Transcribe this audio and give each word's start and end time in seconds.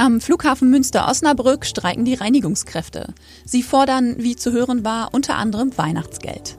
Am 0.00 0.22
Flughafen 0.22 0.70
Münster-Osnabrück 0.70 1.66
streiken 1.66 2.06
die 2.06 2.14
Reinigungskräfte. 2.14 3.12
Sie 3.44 3.62
fordern, 3.62 4.14
wie 4.16 4.34
zu 4.34 4.50
hören 4.50 4.82
war, 4.82 5.12
unter 5.12 5.36
anderem 5.36 5.76
Weihnachtsgeld. 5.76 6.56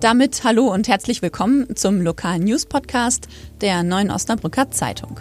Damit 0.00 0.44
hallo 0.44 0.72
und 0.72 0.88
herzlich 0.88 1.20
willkommen 1.20 1.76
zum 1.76 2.00
lokalen 2.00 2.44
News-Podcast 2.44 3.28
der 3.60 3.82
Neuen 3.82 4.10
Osnabrücker 4.10 4.70
Zeitung. 4.70 5.20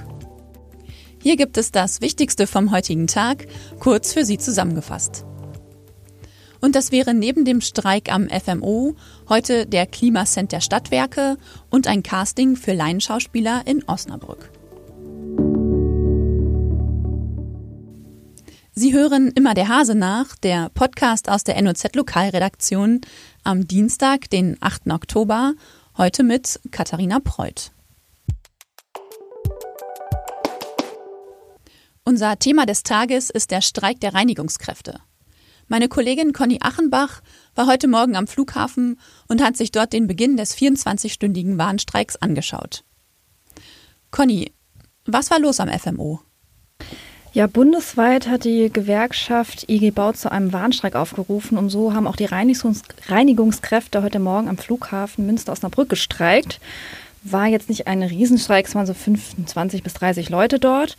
Hier 1.21 1.35
gibt 1.35 1.57
es 1.57 1.73
das 1.73 1.99
Wichtigste 1.99 2.47
vom 2.47 2.71
heutigen 2.71 3.07
Tag, 3.07 3.45
kurz 3.77 4.13
für 4.13 4.23
Sie 4.23 4.37
zusammengefasst. 4.37 5.25
Und 6.61 6.77
das 6.77 6.93
wäre 6.93 7.13
neben 7.13 7.43
dem 7.43 7.59
Streik 7.59 8.09
am 8.09 8.29
FMO 8.29 8.95
heute 9.27 9.65
der 9.65 9.85
Klimacent 9.85 10.53
der 10.53 10.61
Stadtwerke 10.61 11.37
und 11.69 11.87
ein 11.87 12.03
Casting 12.03 12.55
für 12.55 12.71
Laienschauspieler 12.71 13.63
in 13.65 13.83
Osnabrück. 13.83 14.49
Sie 18.75 18.91
hören 18.91 19.31
immer 19.35 19.53
der 19.53 19.67
Hase 19.67 19.93
nach, 19.93 20.35
der 20.35 20.69
Podcast 20.69 21.29
aus 21.29 21.43
der 21.43 21.61
NOZ 21.61 21.93
Lokalredaktion 21.93 23.01
am 23.43 23.67
Dienstag, 23.67 24.31
den 24.31 24.57
8. 24.61 24.89
Oktober, 24.89 25.53
heute 25.95 26.23
mit 26.23 26.59
Katharina 26.71 27.19
Preuth. 27.19 27.71
Unser 32.03 32.39
Thema 32.39 32.65
des 32.65 32.81
Tages 32.81 33.29
ist 33.29 33.51
der 33.51 33.61
Streik 33.61 33.99
der 33.99 34.15
Reinigungskräfte. 34.15 34.99
Meine 35.67 35.87
Kollegin 35.87 36.33
Conny 36.33 36.57
Achenbach 36.59 37.21
war 37.53 37.67
heute 37.67 37.87
Morgen 37.87 38.15
am 38.15 38.25
Flughafen 38.25 38.99
und 39.27 39.43
hat 39.43 39.55
sich 39.55 39.69
dort 39.69 39.93
den 39.93 40.07
Beginn 40.07 40.35
des 40.35 40.57
24-stündigen 40.57 41.59
Warnstreiks 41.59 42.15
angeschaut. 42.15 42.83
Conny, 44.09 44.51
was 45.05 45.29
war 45.29 45.39
los 45.39 45.59
am 45.59 45.69
FMO? 45.69 46.21
Ja, 47.35 47.47
bundesweit 47.47 48.27
hat 48.27 48.43
die 48.43 48.69
Gewerkschaft 48.71 49.67
IG 49.67 49.89
Bau 49.89 50.11
zu 50.11 50.31
einem 50.31 50.53
Warnstreik 50.53 50.95
aufgerufen 50.95 51.57
und 51.57 51.69
so 51.69 51.95
haben 51.95 52.05
auch 52.05 52.15
die 52.15 52.25
Reinigungs 52.25 52.83
Reinigungskräfte 53.07 54.03
heute 54.03 54.19
Morgen 54.19 54.47
am 54.47 54.59
Flughafen 54.59 55.25
Münster-Osnabrück 55.25 55.89
gestreikt. 55.89 56.59
War 57.23 57.47
jetzt 57.47 57.69
nicht 57.69 57.87
ein 57.87 58.03
Riesenstreik, 58.03 58.67
es 58.67 58.75
waren 58.75 58.85
so 58.85 58.93
25 58.93 59.81
bis 59.81 59.95
30 59.95 60.29
Leute 60.29 60.59
dort. 60.59 60.95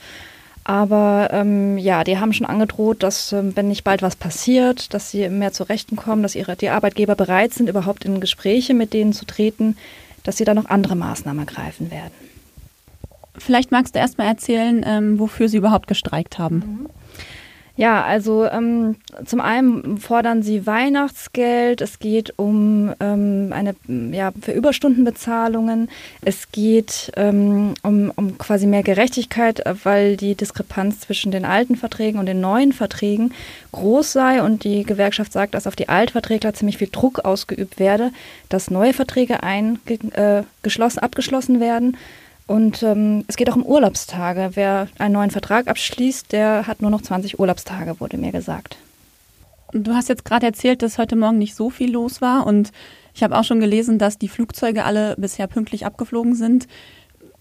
Aber 0.64 1.28
ähm, 1.30 1.78
ja, 1.78 2.02
die 2.02 2.18
haben 2.18 2.32
schon 2.32 2.48
angedroht, 2.48 3.04
dass 3.04 3.32
ähm, 3.32 3.54
wenn 3.54 3.68
nicht 3.68 3.84
bald 3.84 4.02
was 4.02 4.16
passiert, 4.16 4.92
dass 4.92 5.12
sie 5.12 5.28
mehr 5.28 5.52
zu 5.52 5.62
Rechten 5.62 5.94
kommen, 5.94 6.24
dass 6.24 6.34
ihre, 6.34 6.56
die 6.56 6.70
Arbeitgeber 6.70 7.14
bereit 7.14 7.54
sind, 7.54 7.68
überhaupt 7.68 8.04
in 8.04 8.18
Gespräche 8.18 8.74
mit 8.74 8.92
denen 8.92 9.12
zu 9.12 9.24
treten, 9.24 9.76
dass 10.24 10.38
sie 10.38 10.44
da 10.44 10.54
noch 10.54 10.66
andere 10.66 10.96
Maßnahmen 10.96 11.46
ergreifen 11.46 11.92
werden. 11.92 12.12
Vielleicht 13.36 13.72
magst 13.72 13.94
du 13.94 13.98
erst 13.98 14.18
mal 14.18 14.26
erzählen, 14.26 14.84
ähm, 14.86 15.18
wofür 15.18 15.48
sie 15.48 15.56
überhaupt 15.56 15.86
gestreikt 15.86 16.38
haben. 16.38 16.56
Mhm. 16.56 16.88
Ja, 17.76 18.04
also 18.04 18.44
ähm, 18.44 18.94
zum 19.24 19.40
einen 19.40 19.98
fordern 19.98 20.44
sie 20.44 20.64
Weihnachtsgeld, 20.64 21.80
es 21.80 21.98
geht 21.98 22.32
um 22.36 22.94
ähm, 23.00 23.52
eine 23.52 23.74
ja, 24.12 24.30
für 24.40 24.52
Überstundenbezahlungen, 24.52 25.90
es 26.22 26.52
geht 26.52 27.10
ähm, 27.16 27.74
um, 27.82 28.12
um 28.14 28.38
quasi 28.38 28.68
mehr 28.68 28.84
Gerechtigkeit, 28.84 29.60
weil 29.82 30.16
die 30.16 30.36
Diskrepanz 30.36 31.00
zwischen 31.00 31.32
den 31.32 31.44
alten 31.44 31.74
Verträgen 31.74 32.20
und 32.20 32.26
den 32.26 32.40
neuen 32.40 32.72
Verträgen 32.72 33.34
groß 33.72 34.12
sei 34.12 34.40
und 34.40 34.62
die 34.62 34.84
Gewerkschaft 34.84 35.32
sagt, 35.32 35.54
dass 35.54 35.66
auf 35.66 35.74
die 35.74 35.88
Altverträgler 35.88 36.54
ziemlich 36.54 36.78
viel 36.78 36.90
Druck 36.92 37.24
ausgeübt 37.24 37.80
werde, 37.80 38.12
dass 38.50 38.70
neue 38.70 38.92
Verträge 38.92 39.42
ein, 39.42 39.80
äh, 40.12 40.44
geschlossen, 40.62 41.00
abgeschlossen 41.00 41.58
werden 41.58 41.96
und 42.46 42.82
ähm, 42.82 43.24
es 43.26 43.36
geht 43.36 43.50
auch 43.50 43.56
um 43.56 43.64
Urlaubstage. 43.64 44.50
Wer 44.54 44.88
einen 44.98 45.14
neuen 45.14 45.30
Vertrag 45.30 45.66
abschließt, 45.68 46.32
der 46.32 46.66
hat 46.66 46.82
nur 46.82 46.90
noch 46.90 47.02
20 47.02 47.38
Urlaubstage, 47.38 48.00
wurde 48.00 48.18
mir 48.18 48.32
gesagt. 48.32 48.76
Du 49.72 49.94
hast 49.94 50.08
jetzt 50.08 50.24
gerade 50.24 50.46
erzählt, 50.46 50.82
dass 50.82 50.98
heute 50.98 51.16
Morgen 51.16 51.38
nicht 51.38 51.54
so 51.54 51.70
viel 51.70 51.90
los 51.90 52.20
war 52.20 52.46
und 52.46 52.70
ich 53.14 53.22
habe 53.22 53.36
auch 53.36 53.44
schon 53.44 53.60
gelesen, 53.60 53.98
dass 53.98 54.18
die 54.18 54.28
Flugzeuge 54.28 54.84
alle 54.84 55.14
bisher 55.16 55.46
pünktlich 55.46 55.86
abgeflogen 55.86 56.34
sind. 56.34 56.68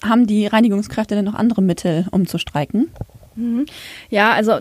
Haben 0.03 0.27
die 0.27 0.47
Reinigungskräfte 0.47 1.16
denn 1.16 1.25
noch 1.25 1.35
andere 1.35 1.61
Mittel, 1.61 2.07
um 2.11 2.27
zu 2.27 2.38
streiken? 2.38 2.89
Mhm. 3.35 3.66
Ja, 4.09 4.31
also 4.33 4.59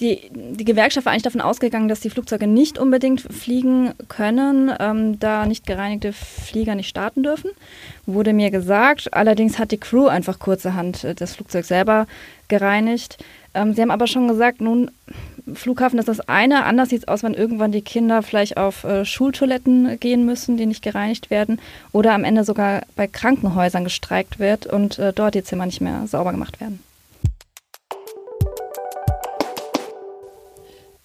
die, 0.00 0.30
die 0.32 0.64
Gewerkschaft 0.64 1.06
war 1.06 1.12
eigentlich 1.12 1.22
davon 1.24 1.40
ausgegangen, 1.40 1.88
dass 1.88 2.00
die 2.00 2.10
Flugzeuge 2.10 2.46
nicht 2.46 2.78
unbedingt 2.78 3.20
fliegen 3.20 3.92
können, 4.08 4.72
ähm, 4.78 5.18
da 5.18 5.46
nicht 5.46 5.66
gereinigte 5.66 6.12
Flieger 6.12 6.74
nicht 6.74 6.88
starten 6.88 7.22
dürfen, 7.22 7.50
wurde 8.06 8.32
mir 8.32 8.50
gesagt. 8.50 9.12
Allerdings 9.12 9.58
hat 9.58 9.72
die 9.72 9.78
Crew 9.78 10.06
einfach 10.06 10.38
kurzerhand 10.38 11.04
äh, 11.04 11.14
das 11.14 11.34
Flugzeug 11.34 11.64
selber 11.64 12.06
gereinigt. 12.48 13.18
Ähm, 13.54 13.74
sie 13.74 13.82
haben 13.82 13.90
aber 13.90 14.06
schon 14.06 14.28
gesagt, 14.28 14.60
nun, 14.60 14.90
Flughafen 15.54 15.98
ist 15.98 16.08
das 16.08 16.20
eine. 16.28 16.64
Anders 16.64 16.90
sieht 16.90 17.02
es 17.02 17.08
aus, 17.08 17.22
wenn 17.22 17.34
irgendwann 17.34 17.72
die 17.72 17.82
Kinder 17.82 18.22
vielleicht 18.22 18.56
auf 18.56 18.84
äh, 18.84 19.04
Schultoiletten 19.04 19.98
gehen 19.98 20.26
müssen, 20.26 20.56
die 20.56 20.66
nicht 20.66 20.82
gereinigt 20.82 21.30
werden, 21.30 21.60
oder 21.92 22.12
am 22.12 22.24
Ende 22.24 22.44
sogar 22.44 22.82
bei 22.96 23.06
Krankenhäusern 23.06 23.84
gestreikt 23.84 24.38
wird 24.38 24.66
und 24.66 24.98
äh, 24.98 25.12
dort 25.12 25.34
die 25.34 25.44
Zimmer 25.44 25.66
nicht 25.66 25.80
mehr 25.80 26.06
sauber 26.06 26.32
gemacht 26.32 26.60
werden. 26.60 26.80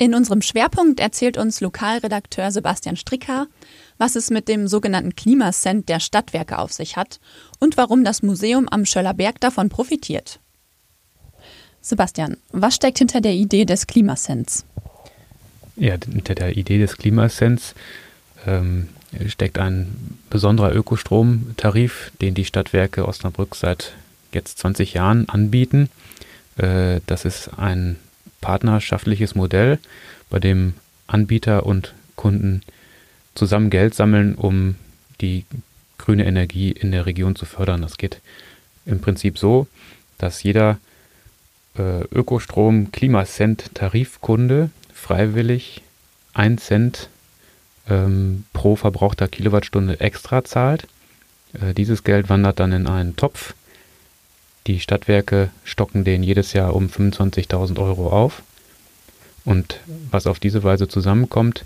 In 0.02 0.16
unserem 0.16 0.42
Schwerpunkt 0.42 1.00
erzählt 1.00 1.38
uns 1.38 1.62
Lokalredakteur 1.62 2.50
Sebastian 2.50 2.96
Stricker, 2.96 3.46
was 4.00 4.16
es 4.16 4.32
mit 4.32 4.48
dem 4.48 4.68
sogenannten 4.68 5.16
Klimacent 5.16 5.90
der 5.90 6.00
Stadtwerke 6.00 6.58
auf 6.58 6.74
sich 6.74 6.98
hat 6.98 7.20
und 7.60 7.78
warum 7.78 8.04
das 8.04 8.24
Museum 8.24 8.68
am 8.68 8.88
Schöllerberg 8.88 9.40
davon 9.40 9.70
profitiert. 9.70 10.40
Sebastian, 11.82 12.38
was 12.52 12.78
steckt 12.78 12.98
hinter 12.98 13.22
der 13.22 13.34
Idee 13.34 13.64
des 13.64 13.86
Klimacents? 13.86 14.66
Ja, 15.76 15.98
hinter 16.12 16.34
der 16.34 16.58
Idee 16.58 16.80
des 16.80 16.98
Klimacents 16.98 17.76
ähm, 18.48 18.90
steckt 19.28 19.60
ein 19.60 20.18
besonderer 20.32 20.74
Ökostromtarif, 20.74 22.12
den 22.22 22.34
die 22.34 22.46
Stadtwerke 22.46 23.08
Osnabrück 23.08 23.54
seit 23.54 23.94
jetzt 24.34 24.58
20 24.58 24.96
Jahren 24.96 25.30
anbieten. 25.30 25.92
Äh, 26.58 27.02
das 27.06 27.24
ist 27.24 27.52
ein 27.56 27.98
partnerschaftliches 28.42 29.36
Modell, 29.36 29.80
bei 30.30 30.40
dem 30.40 30.74
Anbieter 31.08 31.66
und 31.66 31.94
Kunden 32.16 32.62
zusammen 33.36 33.70
Geld 33.70 33.94
sammeln, 33.96 34.36
um 34.36 34.76
die 35.22 35.46
grüne 35.98 36.26
Energie 36.26 36.72
in 36.72 36.92
der 36.92 37.06
Region 37.06 37.36
zu 37.36 37.46
fördern. 37.46 37.82
Das 37.82 37.98
geht 37.98 38.20
im 38.86 39.00
Prinzip 39.00 39.38
so, 39.38 39.68
dass 40.18 40.44
jeder 40.44 40.80
äh, 41.78 42.04
Ökostrom-Klimacent-Tarifkunde 42.12 44.70
freiwillig 44.94 45.82
1 46.34 46.66
Cent 46.66 47.08
ähm, 47.90 48.44
pro 48.54 48.76
verbrauchter 48.76 49.28
Kilowattstunde 49.28 50.00
extra 50.00 50.44
zahlt. 50.44 50.88
Äh, 51.54 51.74
dieses 51.74 52.04
Geld 52.04 52.30
wandert 52.30 52.60
dann 52.60 52.72
in 52.72 52.86
einen 52.88 53.16
Topf, 53.16 53.56
die 54.68 54.80
Stadtwerke 54.80 55.50
stocken 55.64 56.04
den 56.04 56.24
jedes 56.24 56.54
Jahr 56.54 56.76
um 56.76 56.88
25.000 56.88 57.80
Euro 57.80 58.10
auf. 58.10 58.44
Und 59.44 59.80
was 60.12 60.28
auf 60.28 60.40
diese 60.40 60.64
Weise 60.64 60.88
zusammenkommt, 60.88 61.66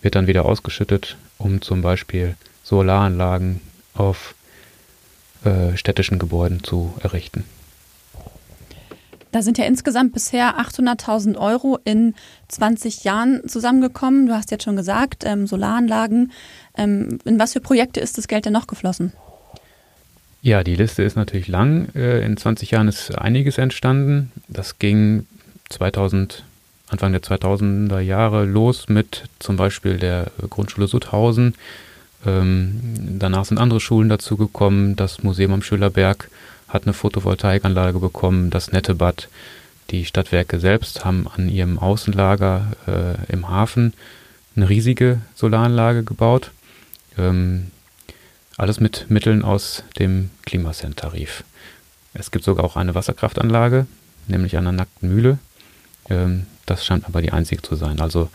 wird 0.00 0.14
dann 0.14 0.28
wieder 0.28 0.44
ausgeschüttet, 0.44 1.16
um 1.38 1.60
zum 1.60 1.82
Beispiel 1.82 2.36
Solaranlagen 2.62 3.60
auf 3.94 4.34
äh, 5.44 5.76
städtischen 5.76 6.18
Gebäuden 6.18 6.62
zu 6.62 6.94
errichten. 7.02 7.44
Da 9.32 9.42
sind 9.42 9.58
ja 9.58 9.64
insgesamt 9.64 10.12
bisher 10.14 10.58
800.000 10.58 11.36
Euro 11.36 11.78
in 11.84 12.14
20 12.48 13.04
Jahren 13.04 13.46
zusammengekommen. 13.48 14.26
Du 14.26 14.34
hast 14.34 14.50
jetzt 14.50 14.64
schon 14.64 14.76
gesagt, 14.76 15.24
ähm, 15.26 15.46
Solaranlagen. 15.46 16.32
Ähm, 16.76 17.18
in 17.24 17.38
was 17.38 17.52
für 17.52 17.60
Projekte 17.60 18.00
ist 18.00 18.16
das 18.16 18.28
Geld 18.28 18.46
denn 18.46 18.52
noch 18.52 18.66
geflossen? 18.66 19.12
Ja, 20.46 20.62
die 20.62 20.76
Liste 20.76 21.02
ist 21.02 21.16
natürlich 21.16 21.48
lang. 21.48 21.88
Äh, 21.96 22.24
in 22.24 22.36
20 22.36 22.70
Jahren 22.70 22.86
ist 22.86 23.12
einiges 23.18 23.58
entstanden. 23.58 24.30
Das 24.46 24.78
ging 24.78 25.26
2000, 25.70 26.44
Anfang 26.86 27.10
der 27.10 27.20
2000er 27.20 27.98
Jahre 27.98 28.44
los 28.44 28.88
mit 28.88 29.24
zum 29.40 29.56
Beispiel 29.56 29.98
der 29.98 30.30
Grundschule 30.48 30.86
Sutthausen. 30.86 31.56
Ähm, 32.24 32.78
danach 33.18 33.44
sind 33.44 33.58
andere 33.58 33.80
Schulen 33.80 34.08
dazugekommen. 34.08 34.94
Das 34.94 35.24
Museum 35.24 35.52
am 35.52 35.62
Schülerberg 35.62 36.30
hat 36.68 36.84
eine 36.84 36.92
Photovoltaikanlage 36.92 37.98
bekommen. 37.98 38.50
Das 38.50 38.70
Nettebad. 38.70 39.28
Die 39.90 40.04
Stadtwerke 40.04 40.60
selbst 40.60 41.04
haben 41.04 41.26
an 41.26 41.48
ihrem 41.48 41.80
Außenlager 41.80 42.68
äh, 42.86 43.32
im 43.32 43.48
Hafen 43.48 43.94
eine 44.54 44.68
riesige 44.68 45.18
Solaranlage 45.34 46.04
gebaut. 46.04 46.52
Ähm, 47.18 47.72
alles 48.56 48.80
mit 48.80 49.10
Mitteln 49.10 49.42
aus 49.42 49.84
dem 49.98 50.30
Klimacent-Tarif. 50.44 51.44
Es 52.14 52.30
gibt 52.30 52.44
sogar 52.44 52.64
auch 52.64 52.76
eine 52.76 52.94
Wasserkraftanlage, 52.94 53.86
nämlich 54.26 54.56
an 54.56 54.66
einer 54.66 54.76
nackten 54.76 55.08
Mühle. 55.08 55.38
Ähm, 56.08 56.46
das 56.64 56.84
scheint 56.84 57.06
aber 57.06 57.22
die 57.22 57.32
einzige 57.32 57.62
zu 57.62 57.76
sein. 57.76 58.00
Also 58.00 58.30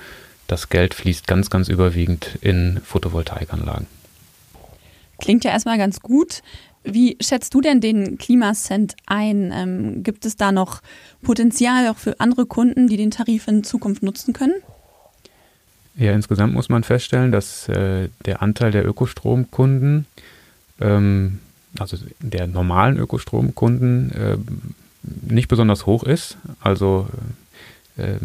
das 0.48 0.70
Geld 0.70 0.94
fließt 0.94 1.28
ganz, 1.28 1.50
ganz 1.50 1.68
überwiegend 1.68 2.38
in 2.42 2.80
Photovoltaikanlagen. 2.84 3.88
Klingt 5.20 5.44
ja 5.44 5.52
erstmal 5.52 5.78
ganz 5.78 6.00
gut. 6.02 6.42
Wie 6.84 7.18
schätzt 7.22 7.54
du 7.54 7.62
denn 7.62 7.80
den 7.80 8.18
Klimascent 8.18 8.96
ein? 9.06 9.52
Ähm, 9.54 10.04
gibt 10.04 10.26
es 10.26 10.36
da 10.36 10.52
noch 10.52 10.82
Potenzial 11.22 11.88
auch 11.90 11.98
für 11.98 12.20
andere 12.20 12.46
Kunden, 12.46 12.88
die 12.88 12.98
den 12.98 13.12
Tarif 13.12 13.48
in 13.48 13.64
Zukunft 13.64 14.02
nutzen 14.02 14.34
können? 14.34 14.56
Ja, 15.96 16.14
insgesamt 16.14 16.54
muss 16.54 16.70
man 16.70 16.84
feststellen, 16.84 17.32
dass 17.32 17.68
äh, 17.68 18.10
der 18.26 18.42
Anteil 18.42 18.72
der 18.72 18.88
Ökostromkunden, 18.88 20.06
ähm, 20.80 21.40
also 21.78 21.98
der 22.20 22.48
normalen 22.48 22.98
Ökostromkunden, 22.98 24.12
äh, 24.12 24.38
nicht 25.04 25.48
besonders 25.48 25.86
hoch 25.86 26.04
ist. 26.04 26.38
Also 26.62 27.10
äh, 27.98 28.16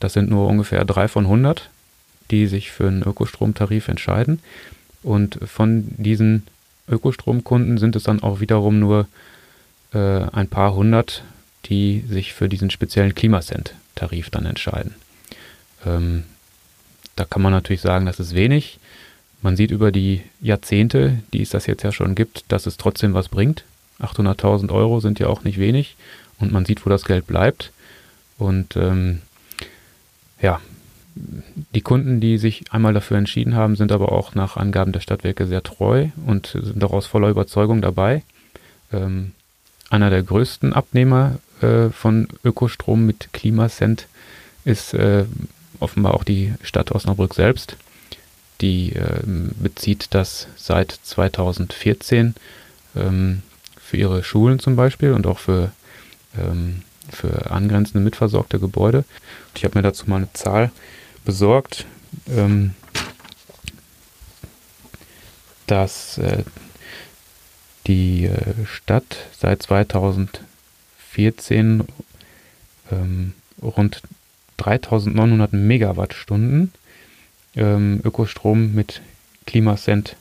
das 0.00 0.12
sind 0.12 0.30
nur 0.30 0.46
ungefähr 0.46 0.84
drei 0.84 1.08
von 1.08 1.24
100, 1.24 1.68
die 2.30 2.46
sich 2.46 2.70
für 2.70 2.86
einen 2.86 3.02
Ökostromtarif 3.02 3.88
entscheiden. 3.88 4.40
Und 5.02 5.38
von 5.44 5.84
diesen 5.96 6.44
Ökostromkunden 6.88 7.78
sind 7.78 7.96
es 7.96 8.04
dann 8.04 8.22
auch 8.22 8.40
wiederum 8.40 8.78
nur 8.78 9.08
äh, 9.92 9.98
ein 9.98 10.48
paar 10.48 10.74
hundert, 10.74 11.22
die 11.66 12.04
sich 12.08 12.32
für 12.34 12.48
diesen 12.48 12.70
speziellen 12.70 13.14
Klimascent-Tarif 13.14 14.30
dann 14.30 14.46
entscheiden. 14.46 14.94
Ähm, 15.84 16.24
da 17.16 17.24
kann 17.24 17.42
man 17.42 17.52
natürlich 17.52 17.80
sagen, 17.80 18.06
das 18.06 18.20
ist 18.20 18.34
wenig. 18.34 18.78
Man 19.42 19.56
sieht 19.56 19.70
über 19.70 19.92
die 19.92 20.22
Jahrzehnte, 20.40 21.22
die 21.32 21.42
es 21.42 21.50
das 21.50 21.66
jetzt 21.66 21.82
ja 21.82 21.92
schon 21.92 22.14
gibt, 22.14 22.44
dass 22.48 22.66
es 22.66 22.76
trotzdem 22.76 23.14
was 23.14 23.28
bringt. 23.28 23.64
800.000 24.00 24.70
Euro 24.72 25.00
sind 25.00 25.18
ja 25.18 25.28
auch 25.28 25.44
nicht 25.44 25.58
wenig 25.58 25.96
und 26.38 26.52
man 26.52 26.64
sieht, 26.64 26.84
wo 26.84 26.90
das 26.90 27.04
Geld 27.04 27.26
bleibt. 27.26 27.72
Und 28.38 28.76
ähm, 28.76 29.22
ja, 30.40 30.60
die 31.74 31.80
Kunden, 31.80 32.20
die 32.20 32.36
sich 32.36 32.64
einmal 32.72 32.92
dafür 32.92 33.16
entschieden 33.16 33.54
haben, 33.54 33.76
sind 33.76 33.92
aber 33.92 34.12
auch 34.12 34.34
nach 34.34 34.56
Angaben 34.56 34.92
der 34.92 35.00
Stadtwerke 35.00 35.46
sehr 35.46 35.62
treu 35.62 36.08
und 36.26 36.48
sind 36.48 36.82
daraus 36.82 37.06
voller 37.06 37.28
Überzeugung 37.28 37.80
dabei. 37.80 38.22
Ähm, 38.92 39.32
einer 39.88 40.10
der 40.10 40.22
größten 40.22 40.72
Abnehmer 40.72 41.38
äh, 41.62 41.88
von 41.88 42.28
Ökostrom 42.44 43.06
mit 43.06 43.32
Klimascent 43.32 44.08
ist 44.64 44.92
äh, 44.94 45.24
offenbar 45.80 46.14
auch 46.14 46.24
die 46.24 46.54
Stadt 46.62 46.92
Osnabrück 46.92 47.34
selbst. 47.34 47.76
Die 48.60 48.92
äh, 48.92 49.20
bezieht 49.24 50.08
das 50.10 50.48
seit 50.56 50.90
2014 50.90 52.34
ähm, 52.94 53.42
für 53.78 53.96
ihre 53.96 54.24
Schulen 54.24 54.58
zum 54.58 54.76
Beispiel 54.76 55.12
und 55.12 55.26
auch 55.26 55.38
für, 55.38 55.72
ähm, 56.38 56.82
für 57.10 57.50
angrenzende 57.50 58.00
mitversorgte 58.00 58.58
Gebäude. 58.58 59.04
Ich 59.54 59.64
habe 59.64 59.78
mir 59.78 59.82
dazu 59.82 60.08
mal 60.08 60.16
eine 60.16 60.32
Zahl 60.32 60.70
besorgt, 61.24 61.86
ähm, 62.28 62.74
dass 65.66 66.18
äh, 66.18 66.44
die 67.86 68.26
äh, 68.26 68.66
Stadt 68.66 69.16
seit 69.38 69.62
2014 69.62 71.84
ähm, 72.90 73.34
rund 73.62 74.02
3900 74.58 75.52
Megawattstunden 75.52 76.72
ähm, 77.56 78.00
Ökostrom 78.04 78.74
mit 78.74 79.00
Klimascent 79.46 80.16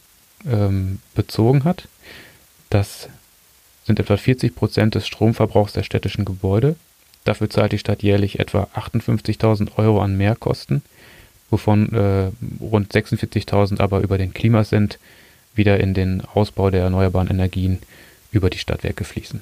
ähm, 0.50 1.00
bezogen 1.14 1.64
hat. 1.64 1.88
Das 2.70 3.10
sind 3.86 4.00
etwa 4.00 4.18
40 4.18 4.56
Prozent 4.56 4.96
des 4.96 5.06
Stromverbrauchs 5.06 5.74
der 5.74 5.84
städtischen 5.84 6.26
Gebäude. 6.26 6.76
Dafür 7.24 7.50
zahlt 7.50 7.72
die 7.72 7.80
Stadt 7.80 8.04
jährlich 8.04 8.40
etwa 8.40 8.68
58.000 8.76 9.78
Euro 9.78 10.02
an 10.02 10.18
Mehrkosten, 10.18 10.82
wovon 11.50 11.92
äh, 11.94 12.32
rund 12.60 12.94
46.000 12.94 13.80
aber 13.80 14.02
über 14.02 14.18
den 14.18 14.34
Klimascent 14.34 15.00
wieder 15.56 15.80
in 15.80 15.94
den 15.94 16.22
Ausbau 16.22 16.70
der 16.70 16.84
erneuerbaren 16.84 17.30
Energien 17.30 17.80
über 18.32 18.50
die 18.50 18.58
Stadtwerke 18.58 19.04
fließen. 19.04 19.42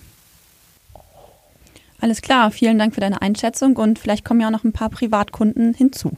Alles 2.00 2.22
klar, 2.22 2.51
vielen 2.51 2.78
Dank 2.78 2.94
für 2.94 3.01
deine 3.01 3.22
Einschätzung 3.22 3.78
und 3.78 3.98
vielleicht 4.00 4.25
kommen 4.25 4.42
ja 4.42 4.48
auch 4.48 4.51
noch 4.51 4.63
ein 4.63 4.74
paar 4.74 4.90
Privatkunden 4.90 5.74
hinzu. 5.74 6.12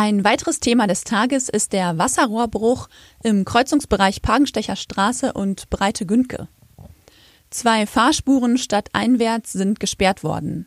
Ein 0.00 0.22
weiteres 0.22 0.60
Thema 0.60 0.86
des 0.86 1.02
Tages 1.02 1.48
ist 1.48 1.72
der 1.72 1.98
Wasserrohrbruch 1.98 2.88
im 3.24 3.44
Kreuzungsbereich 3.44 4.22
Pagenstecher 4.22 4.76
Straße 4.76 5.32
und 5.32 5.70
Breite 5.70 6.06
Gündke. 6.06 6.48
Zwei 7.50 7.84
Fahrspuren 7.84 8.58
statt 8.58 8.90
einwärts 8.92 9.52
sind 9.52 9.80
gesperrt 9.80 10.22
worden. 10.22 10.66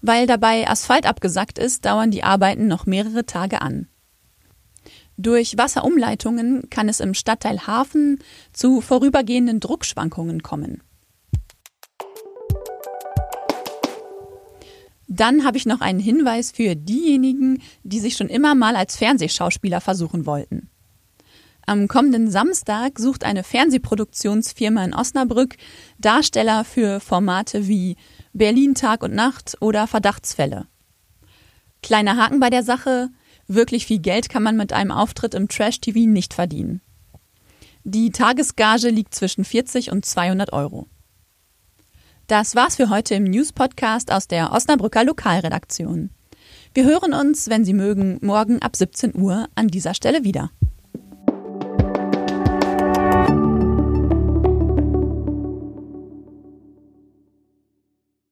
Weil 0.00 0.26
dabei 0.26 0.68
Asphalt 0.68 1.06
abgesackt 1.06 1.58
ist, 1.58 1.84
dauern 1.84 2.10
die 2.10 2.24
Arbeiten 2.24 2.66
noch 2.66 2.86
mehrere 2.86 3.24
Tage 3.24 3.62
an. 3.62 3.86
Durch 5.16 5.56
Wasserumleitungen 5.56 6.68
kann 6.70 6.88
es 6.88 7.00
im 7.00 7.14
Stadtteil 7.14 7.66
Hafen 7.66 8.18
zu 8.52 8.80
vorübergehenden 8.80 9.60
Druckschwankungen 9.60 10.42
kommen. 10.42 10.82
Dann 15.06 15.44
habe 15.44 15.56
ich 15.56 15.66
noch 15.66 15.80
einen 15.80 16.00
Hinweis 16.00 16.50
für 16.50 16.74
diejenigen, 16.74 17.62
die 17.84 18.00
sich 18.00 18.16
schon 18.16 18.28
immer 18.28 18.54
mal 18.54 18.74
als 18.74 18.96
Fernsehschauspieler 18.96 19.80
versuchen 19.80 20.26
wollten. 20.26 20.70
Am 21.66 21.88
kommenden 21.88 22.30
Samstag 22.30 22.98
sucht 22.98 23.24
eine 23.24 23.44
Fernsehproduktionsfirma 23.44 24.84
in 24.84 24.94
Osnabrück 24.94 25.56
Darsteller 25.98 26.64
für 26.64 27.00
Formate 27.00 27.68
wie 27.68 27.96
Berlin 28.32 28.74
Tag 28.74 29.02
und 29.02 29.14
Nacht 29.14 29.56
oder 29.60 29.86
Verdachtsfälle. 29.86 30.66
Kleiner 31.82 32.16
Haken 32.16 32.40
bei 32.40 32.50
der 32.50 32.62
Sache, 32.62 33.10
wirklich 33.46 33.86
viel 33.86 33.98
Geld 33.98 34.28
kann 34.28 34.42
man 34.42 34.56
mit 34.56 34.72
einem 34.72 34.90
Auftritt 34.90 35.34
im 35.34 35.48
Trash-TV 35.48 36.00
nicht 36.00 36.34
verdienen. 36.34 36.80
Die 37.84 38.10
Tagesgage 38.10 38.88
liegt 38.88 39.14
zwischen 39.14 39.44
40 39.44 39.90
und 39.90 40.04
200 40.04 40.52
Euro. 40.52 40.86
Das 42.26 42.54
war's 42.54 42.76
für 42.76 42.88
heute 42.88 43.14
im 43.14 43.24
News-Podcast 43.24 44.10
aus 44.10 44.26
der 44.26 44.52
Osnabrücker 44.52 45.04
Lokalredaktion. 45.04 46.10
Wir 46.72 46.84
hören 46.84 47.12
uns, 47.12 47.50
wenn 47.50 47.66
Sie 47.66 47.74
mögen, 47.74 48.18
morgen 48.22 48.62
ab 48.62 48.74
17 48.74 49.14
Uhr 49.14 49.48
an 49.54 49.68
dieser 49.68 49.92
Stelle 49.92 50.24
wieder. 50.24 50.50